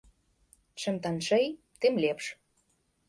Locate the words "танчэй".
1.03-1.45